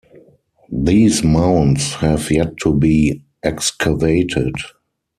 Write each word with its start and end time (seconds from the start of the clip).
These 0.73 1.23
mounds 1.23 1.93
have 1.93 2.31
yet 2.31 2.57
to 2.63 2.73
be 2.73 3.21
excavated. 3.43 4.55